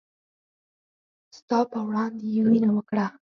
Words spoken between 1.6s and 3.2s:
په وړاندې يې وينه وکړه